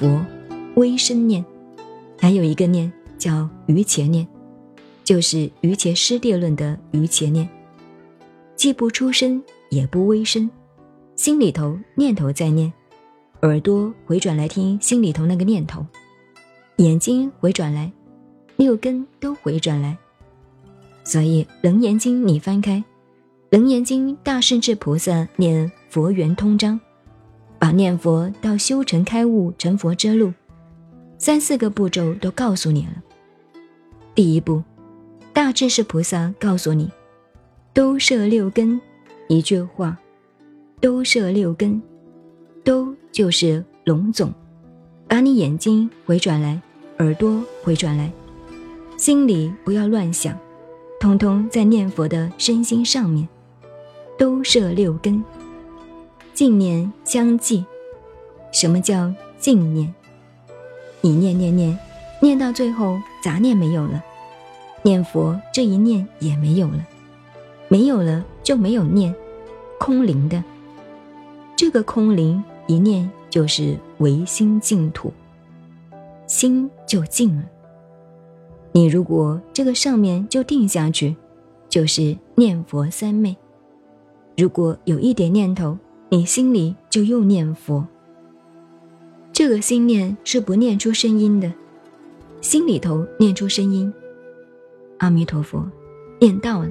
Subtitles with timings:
[0.00, 0.24] 佛，
[0.76, 1.44] 微声念，
[2.18, 4.26] 还有一个念叫余前念，
[5.04, 7.46] 就是余伽师地论的余前念，
[8.56, 10.48] 既不出声，也不微声，
[11.16, 12.72] 心里头念头在念，
[13.42, 15.84] 耳朵回转来听心里头那个念头，
[16.76, 17.92] 眼睛回转来，
[18.56, 19.94] 六根都回转来，
[21.04, 22.78] 所以《楞严经》你翻开，
[23.50, 26.80] 《楞严经》大圣至菩萨念佛圆通章。
[27.60, 30.32] 把念佛到修成开悟成佛之路，
[31.18, 32.92] 三四个步骤都告诉你了。
[34.14, 34.62] 第一步，
[35.34, 36.90] 大智是菩萨告诉你，
[37.74, 38.80] 都摄六根，
[39.28, 39.94] 一句话，
[40.80, 41.80] 都摄六根，
[42.64, 44.32] 都就是龙总，
[45.06, 46.58] 把你眼睛回转来，
[46.98, 48.10] 耳朵回转来，
[48.96, 50.34] 心里不要乱想，
[50.98, 53.28] 通通在念佛的身心上面，
[54.16, 55.22] 都摄六根。
[56.32, 57.64] 净念相继，
[58.52, 59.92] 什么叫净念？
[61.00, 61.78] 你念念念，
[62.20, 64.02] 念到最后杂念没有了，
[64.82, 66.86] 念佛这一念也没有了，
[67.68, 69.14] 没有了就没有念，
[69.78, 70.42] 空灵的。
[71.56, 75.12] 这个空灵一念就是唯心净土，
[76.26, 77.44] 心就净了。
[78.72, 81.16] 你如果这个上面就定下去，
[81.68, 83.36] 就是念佛三昧。
[84.36, 85.76] 如果有一点念头，
[86.12, 87.86] 你心里就又念佛，
[89.32, 91.52] 这个心念是不念出声音的，
[92.40, 93.92] 心里头念出声音，
[94.98, 95.64] 阿弥陀佛，
[96.18, 96.70] 念到了，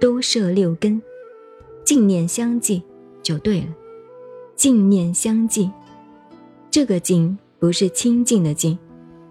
[0.00, 1.00] 都摄六根，
[1.84, 2.82] 净念相继
[3.22, 3.66] 就对了，
[4.56, 5.70] 净念相继，
[6.70, 8.78] 这个净不是清净的净，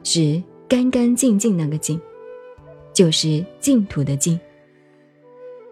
[0.03, 1.99] 是干干净净那个净，
[2.93, 4.39] 就是净土的净。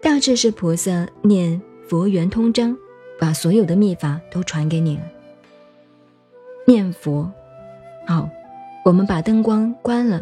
[0.00, 2.76] 大智是菩萨念佛圆通章。
[3.22, 5.02] 把所有的秘法都传给你了。
[6.66, 7.30] 念佛，
[8.04, 8.28] 好，
[8.84, 10.20] 我们把灯光关了，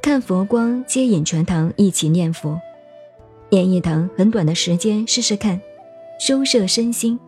[0.00, 2.58] 看佛光接引全堂一起念佛，
[3.50, 5.60] 念一堂很短的时间试试看，
[6.18, 7.20] 收摄身心。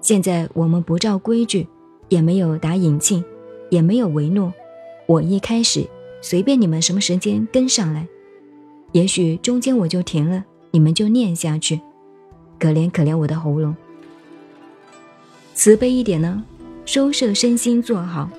[0.00, 1.66] 现在我们不照规矩，
[2.08, 3.24] 也没有打引磬，
[3.70, 4.54] 也没有为诺。
[5.06, 5.84] 我一开始
[6.22, 8.06] 随便你们什么时间跟上来，
[8.92, 11.80] 也许中间我就停了，你们就念下去。
[12.56, 13.74] 可怜可怜我的喉咙。
[15.58, 16.44] 慈悲一点呢，
[16.86, 18.30] 收摄身心做好，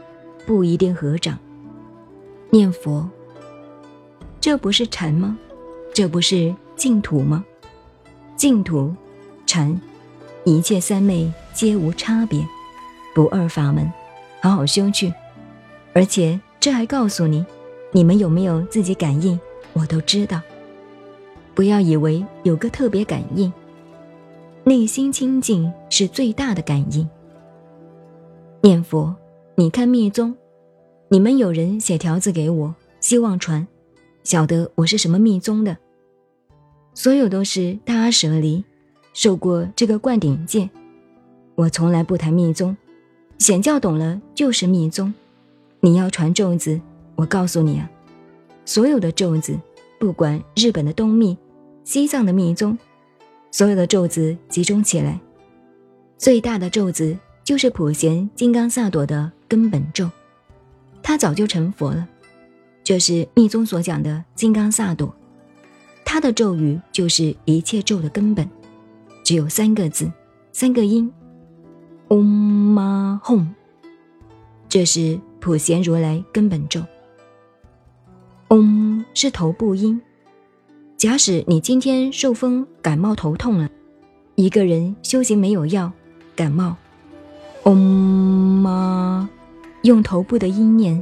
[0.47, 1.37] 不一定合掌。
[2.49, 3.05] 念佛，
[4.39, 5.37] 这不是禅吗？
[5.93, 7.43] 这不是净土吗？
[8.37, 8.95] 净土，
[9.45, 9.77] 禅，
[10.45, 12.47] 一切三昧皆无差别，
[13.13, 13.91] 不二法门，
[14.41, 15.13] 好好修去。
[15.91, 17.45] 而且这还告诉你，
[17.91, 19.37] 你们有没有自己感应，
[19.73, 20.41] 我都知道。
[21.53, 23.51] 不要以为有个特别感应。
[24.69, 27.09] 内心清净是最大的感应。
[28.61, 29.15] 念佛，
[29.55, 30.35] 你看密宗，
[31.07, 33.67] 你们有人写条子给我，希望传，
[34.23, 35.75] 晓得我是什么密宗的。
[36.93, 38.63] 所有都是大阿舍离，
[39.11, 40.69] 受过这个灌顶戒。
[41.55, 42.77] 我从来不谈密宗，
[43.39, 45.11] 显教懂了就是密宗。
[45.79, 46.79] 你要传咒子，
[47.15, 47.89] 我告诉你啊，
[48.65, 49.59] 所有的咒子，
[49.99, 51.35] 不管日本的东密、
[51.83, 52.77] 西藏的密宗。
[53.51, 55.19] 所有的咒子集中起来，
[56.17, 60.09] 最大的咒子就是普贤金刚萨埵的根本咒，
[61.01, 62.07] 他早就成佛了，
[62.83, 65.11] 就是密宗所讲的金刚萨埵，
[66.05, 68.47] 他的咒语就是一切咒的根本，
[69.23, 70.11] 只有三个字，
[70.51, 71.11] 三个音
[72.09, 73.47] ，Om Ma Hum，
[74.67, 76.83] 这是普贤如来根本咒。
[78.49, 79.99] 嗡是头部音。
[80.99, 83.69] 假使你今天受风感冒头痛了，
[84.35, 85.89] 一个人修行没有药，
[86.35, 86.75] 感冒，
[87.63, 89.29] 嗡嘛，
[89.83, 91.01] 用头部的音念，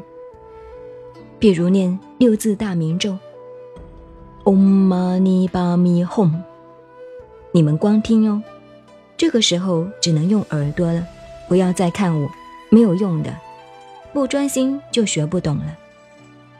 [1.40, 3.18] 比如念六字大明咒，
[4.44, 6.30] 嗡嘛呢叭咪吽，
[7.51, 8.39] 你们光听哦，
[9.18, 11.04] 这个时候只能用耳朵了，
[11.48, 12.30] 不要再看我，
[12.69, 13.36] 没有用的，
[14.13, 15.75] 不专心就学不懂了，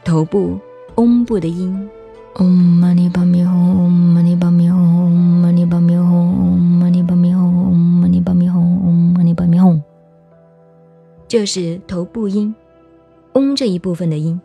[0.02, 0.58] 头部
[0.96, 1.88] 嗡部的音。
[2.36, 9.82] 嗡嘛呢叭咪吽，嗡嘛呢叭咪吽，嗡嘛呢叭咪吽，嗡嘛呢叭咪吽，嗡嘛呢叭咪吽，嗡嘛呢叭咪吽。
[11.26, 12.54] 这是头部音，
[13.34, 14.40] 嗡这一部分的音。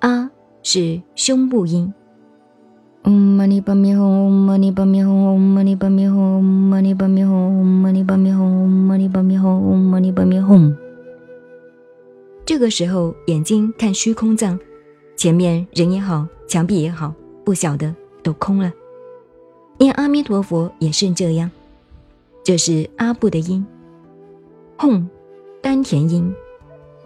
[0.00, 0.30] 啊
[0.62, 1.92] 是胸部音。
[3.04, 10.74] 嗡嘛呢叭咪吽，嗡嘛呢叭咪吽，嗡嘛呢叭咪吽，嗡嘛呢叭咪吽，嗡嘛呢叭咪吽，嗡嘛呢叭咪吽，嗡嘛呢叭咪吽。
[12.44, 14.58] 这个时候，眼睛看虚空藏，
[15.16, 16.26] 前面人也好。
[16.48, 17.12] 墙壁也好，
[17.44, 17.92] 不晓得
[18.22, 18.72] 都空了。
[19.78, 21.50] 念阿弥陀佛也是这样，
[22.44, 23.66] 这是阿部的音，
[24.78, 25.08] 轰，
[25.60, 26.32] 丹田音，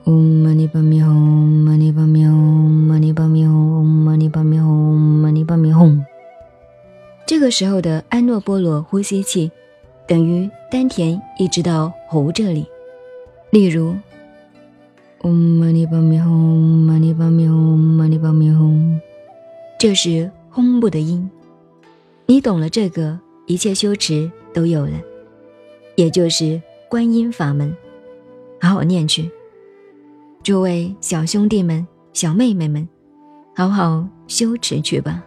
[0.05, 6.05] 嗡嘛呢叭咪吽，嘛呢叭咪吽，嘛呢叭咪吽，嘛呢叭咪吽，嘛呢叭咪吽。
[7.27, 9.51] 这个时候的安诺波罗呼吸器，
[10.07, 12.67] 等于丹田一直到喉这里。
[13.51, 13.95] 例如，
[15.22, 16.25] 嗡嘛呢叭咪吽，
[16.87, 18.99] 嘛呢叭咪吽，嘛呢叭咪吽，
[19.78, 21.31] 这是轰部的音。
[22.25, 24.93] 你懂了这个，一切修持都有了，
[25.94, 27.76] 也就是观音法门。
[28.62, 29.31] 好好念去。
[30.43, 32.88] 诸位小兄弟们、小妹妹们，
[33.55, 35.23] 好好修持去吧。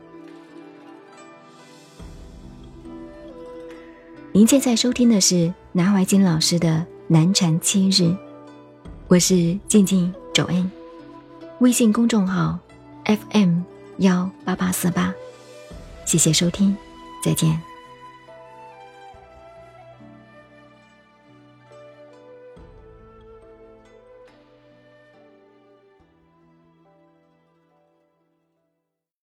[4.31, 8.15] 您现在收听的是南怀瑾老师的南禅七日，
[9.13, 10.71] 我是静静周恩，
[11.59, 12.57] 微信公众号
[13.05, 13.59] FM
[13.99, 15.13] 幺八八四八，
[16.03, 16.75] 谢谢收听，
[17.23, 17.61] 再见。